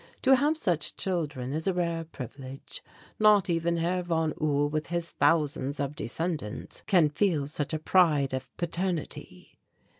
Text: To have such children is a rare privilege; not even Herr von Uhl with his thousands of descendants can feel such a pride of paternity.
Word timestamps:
To 0.23 0.35
have 0.35 0.57
such 0.57 0.95
children 0.97 1.53
is 1.53 1.67
a 1.67 1.75
rare 1.75 2.03
privilege; 2.05 2.81
not 3.19 3.51
even 3.51 3.77
Herr 3.77 4.01
von 4.01 4.33
Uhl 4.41 4.67
with 4.67 4.87
his 4.87 5.11
thousands 5.11 5.79
of 5.79 5.95
descendants 5.95 6.81
can 6.87 7.07
feel 7.07 7.45
such 7.45 7.71
a 7.71 7.77
pride 7.77 8.33
of 8.33 8.49
paternity. 8.57 9.59